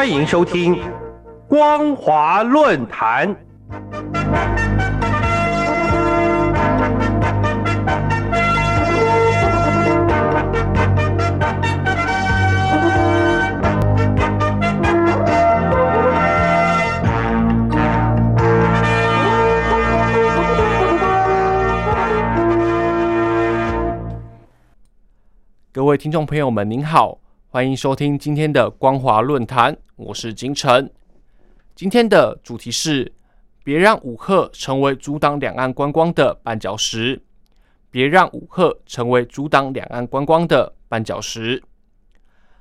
[0.00, 0.76] 欢迎收听
[1.46, 3.36] 《光华论坛》。
[25.70, 27.18] 各位听众朋友们，您好，
[27.52, 30.88] 欢迎收听今天的光华论坛，我是金城。
[31.74, 33.12] 今天的主题是：
[33.64, 37.20] 别让武赫成为阻挡两岸观光的绊脚石。
[37.90, 41.60] 别让武赫成为阻挡两岸观光的绊脚石。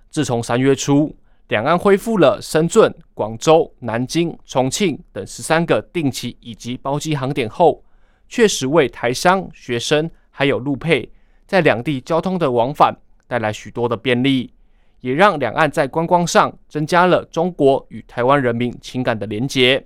[0.10, 1.16] 自从三月初，
[1.50, 7.84] 两岸恢复了深圳、广州、南京、重庆等十三个定期以及包机航点后，
[8.28, 11.12] 确实为台商、学生还有陆配。
[11.46, 14.52] 在两地交通的往返带来许多的便利，
[15.02, 19.86] 也让两岸在观光上增加了中国与台湾人民情感的连结。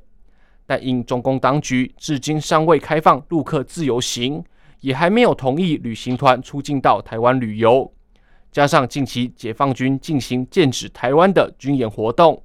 [0.65, 4.43] 但因中共当局至今尚未开放陆客自由行，
[4.79, 7.91] 也还没有同意旅行团出境到台湾旅游，
[8.51, 12.41] 加上近期解放军进行剑指台湾的军演活动，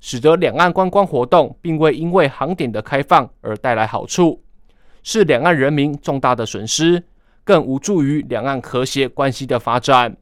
[0.00, 4.42] 使得两岸观光活动并未因为航点的开放而带来好处，
[5.02, 7.02] 是两岸人民重大的损失。
[7.44, 10.16] 更无助于两岸和谐关系的发展。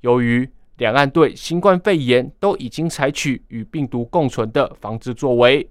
[0.00, 5.68] 由于两岸对新冠肺炎都已经采取与病毒共存的防治作为，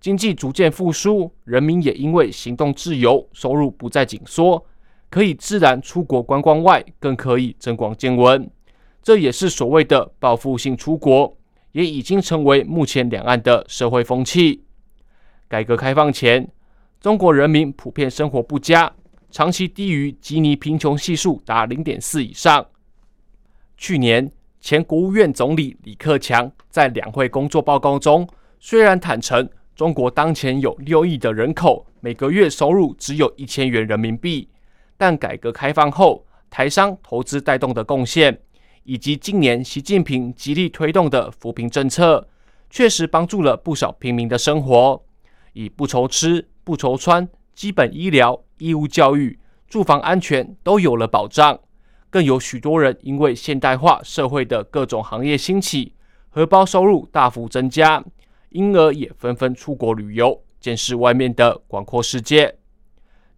[0.00, 4.64] 经济逐渐复苏，人民也因为行动自由，收入不再紧缩，
[5.08, 8.50] 可以自然出国观光外，更可以增广见闻。
[9.02, 11.36] 这也是所谓的报复性出国，
[11.72, 14.64] 也已经成为目前两岸的社会风气。
[15.48, 16.48] 改革开放前，
[17.00, 18.92] 中国人民普遍生活不佳。
[19.30, 22.66] 长期低于基尼贫穷系数达零点四以上。
[23.76, 28.28] 去年，前国务院总理李克强在两会工作报告中，
[28.58, 34.48] 虽然坦诚中国当前有六亿的人口，每个月收入只有一千元人民币，
[34.96, 38.38] 但改革开放后台商投资带动的贡献，
[38.84, 42.28] 以及今年习近平极力推动的扶贫政策，
[42.68, 45.02] 确实帮助了不少平民的生活，
[45.54, 48.42] 以不愁吃不愁穿，基本医疗。
[48.58, 49.38] 义务教育、
[49.68, 51.58] 住房安全都有了保障，
[52.10, 55.94] 更有许多人因为现代化社会的各种行业兴起，
[56.28, 58.04] 荷包收入大幅增加，
[58.48, 62.56] 因而也纷纷出国旅游，见识外面的广阔世界。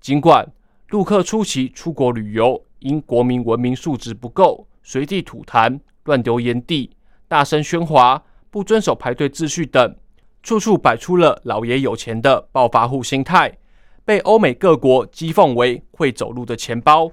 [0.00, 0.50] 尽管
[0.88, 6.90] 陆客初期出国旅游，因国民文明素质不够，随地吐痰、乱丢烟蒂、
[7.28, 9.94] 大声喧哗、不遵守排队秩序等，
[10.42, 13.58] 处处摆出了老爷有钱的暴发户心态。
[14.04, 17.12] 被欧美各国讥讽为会走路的钱包，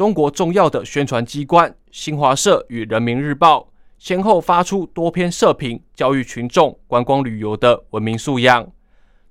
[0.00, 8.66] 中国重要的宣传机关新华社与人民日报先后发出多篇社评，教育群众观光旅游的文明素养。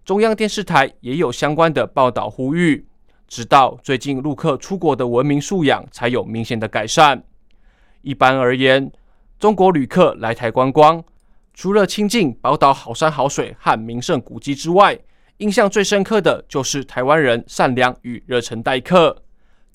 [0.05, 2.85] 中央电视台也有相关的报道呼吁，
[3.27, 7.23] 直到最近陆客出国的文明素养才有明显的改善。
[8.03, 8.91] 一般而言，
[9.39, 11.03] 中国旅客来台观光，
[11.55, 14.99] 除了亲近宝岛好山好水和名胜古迹之外，
[15.37, 19.23] 印象最深刻的就是台湾人善良与热忱待客。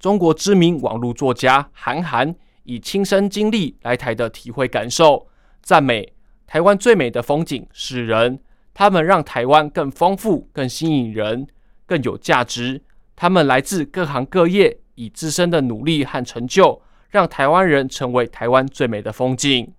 [0.05, 2.35] 中国知名网络作家韩寒
[2.65, 5.27] 以亲身经历来台的体会感受，
[5.63, 6.13] 赞美
[6.47, 8.39] 台湾最美的风景是人，
[8.75, 11.47] 他们让台湾更丰富、更吸引人、
[11.87, 12.83] 更有价值。
[13.17, 19.73] 他们来自各行各业，以自身的努力和成就，让台湾人成为台湾最美的风景。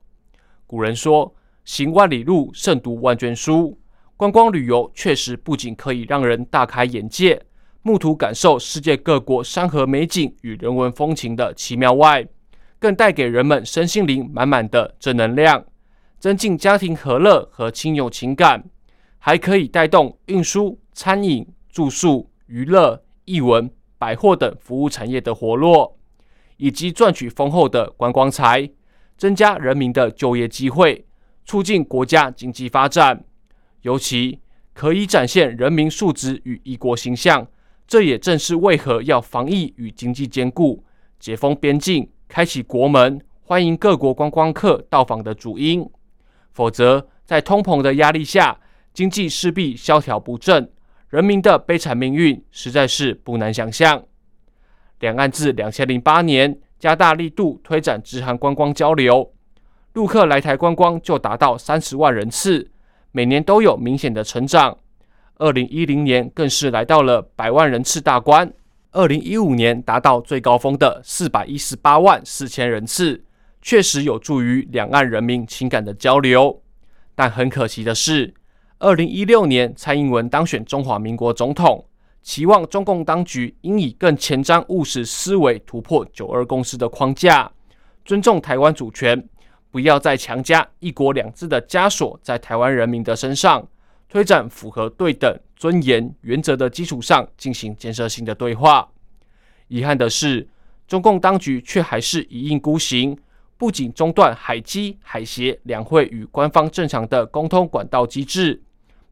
[0.66, 3.78] 古人说：“行万里路，胜读万卷书。”
[4.18, 7.40] 观光旅游确实不仅可以让人大开眼界，
[7.88, 12.28] 目睹感受世界各国山河美景与人文风情的奇妙外，
[12.80, 15.64] 更带给人们身心灵满满的正能量，
[16.18, 18.64] 增进家庭和乐和亲友情感，
[19.20, 25.96] 还可以带动运输、餐饮、住宿、娱乐、艺文、百货等服务产业的活络，
[26.58, 28.68] 以及赚取丰厚的观光财，
[29.16, 31.06] 增加人民的就业机会，
[31.46, 33.24] 促进国家经济发展。
[33.84, 34.40] 尤其
[34.74, 37.48] 可以展现人民素质与一国形象，
[37.88, 40.84] 这也正是为何要防疫与经济兼顾、
[41.20, 45.88] 解封边境、开启国门、欢迎各国观光客到访的主因。
[46.52, 48.60] 否则，在通膨的压力下，
[48.94, 50.72] 经济势必萧条不振，
[51.10, 54.04] 人民的悲惨命运实在是不难想象。
[55.00, 59.34] 两岸自两千零八年加大力度推展直航观光交流，
[59.94, 62.72] 陆客来台观光就达到三十万人次。
[63.12, 64.78] 每年都有明显的成长，
[65.38, 68.54] 二零一零年更是来到了百万人次大关，
[68.92, 73.22] 二零一五年达到最高峰的四百一十八万四千人次，
[73.62, 76.62] 确实有助于两岸人民情感的交流。
[77.16, 78.34] 但很可惜的是，
[78.80, 81.86] 二零一六年蔡英文当选中华民国总统，
[82.22, 87.52] 期望中共当局应以更前瞻务实思维突破九二共识的框架，
[88.06, 89.28] 尊重台湾主权，
[89.70, 93.68] 不要再强加一国两制的枷锁在台湾人民的身上，
[94.10, 98.90] 推展符合对等、尊严原则的基础上进行建设性的对话。
[99.68, 100.48] 遗憾的是，
[100.88, 103.18] 中共当局却还是一意孤行。
[103.58, 108.62] 不仅中断海基、海协两会与官方正常的沟通管道机制，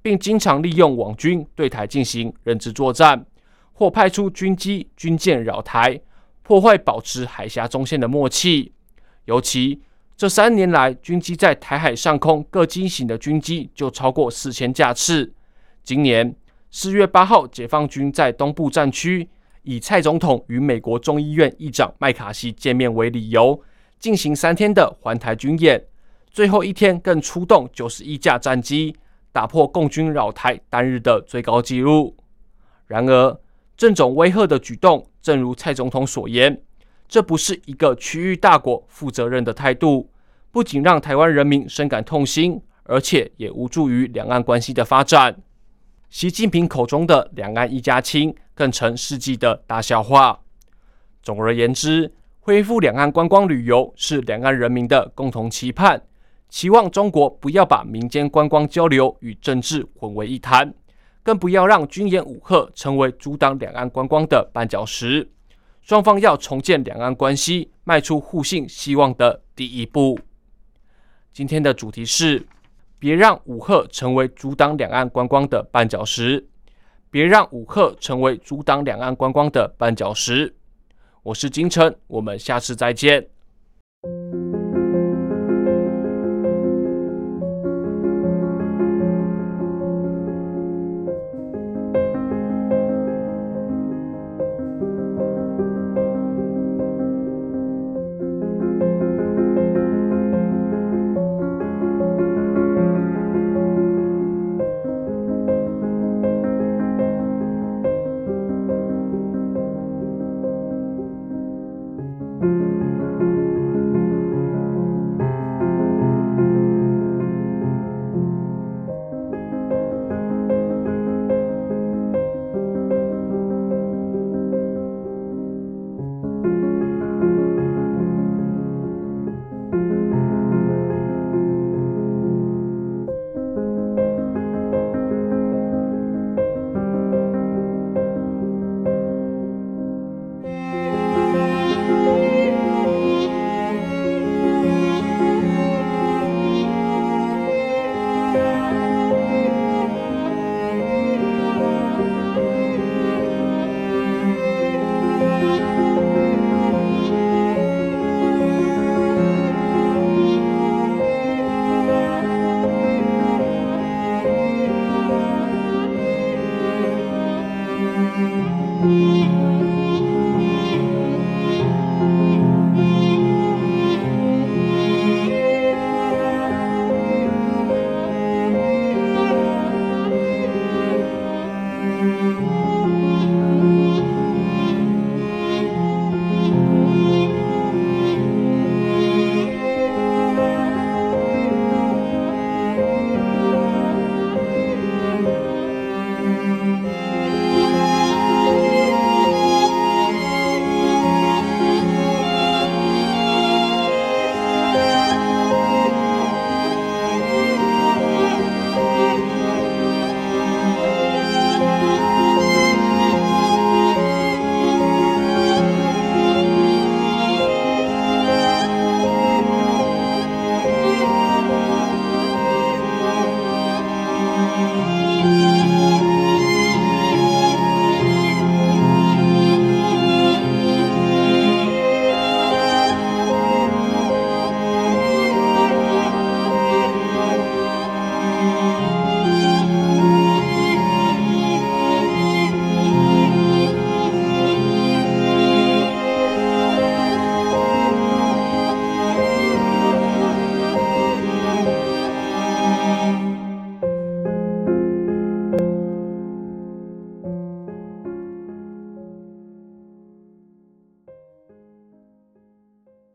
[0.01, 3.25] 并经常利用网军对台进行认知作战，
[3.72, 5.98] 或派出军机、军舰扰台，
[6.42, 8.74] 破坏保持海峡中线的默契。
[9.25, 9.81] 尤其
[10.15, 15.33] 这三年来，军机在台海上空各机型的军机就超过四千架次。
[15.83, 16.36] 今年
[16.69, 19.27] 四月八号，解放军在东部战区
[19.63, 23.60] 以蔡总统与美国众议院议长麦卡锡见面为理由。
[24.00, 25.81] 进行三天的环台军演，
[26.30, 28.95] 最后一天更出动九十一架战机，
[29.31, 32.16] 打破共军扰台单日的最高纪录。
[32.86, 33.39] 然而，
[33.77, 36.62] 这种威吓的举动，正如蔡总统所言，
[37.13, 40.10] 这不是一个区域大国负责任的态度，
[40.50, 45.39] 不仅让台湾人民深感痛心，而且也无助于两岸关系的发展。
[46.10, 50.39] 习近平口中的“两岸一家亲”，更成世纪的大笑话。
[51.21, 52.12] 总而言之。
[52.39, 56.01] 恢复两岸观光旅游是两岸人民的共同期盼，
[56.50, 60.74] 期望中国不要把民间观光交流与政治混为一谈，
[61.21, 65.30] 更不要让军演武赫成为阻挡两岸观光的绊脚石。
[65.83, 70.18] 双方要重建两岸关系，迈出互信希望的第一步。
[71.33, 72.47] 今天的主题是：
[72.97, 76.47] 别让武赫成为阻挡两岸观光的绊脚石。
[77.12, 80.56] 别让武赫成为阻挡两岸观光的绊脚石。
[81.21, 83.27] 我是金晨，我们下次再见。